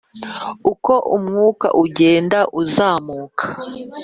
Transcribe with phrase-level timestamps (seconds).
[0.71, 3.45] Uko umwuka ugenda uzamuka